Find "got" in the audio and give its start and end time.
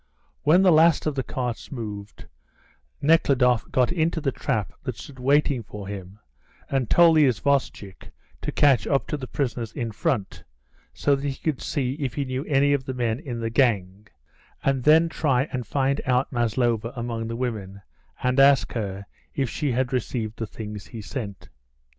3.69-3.91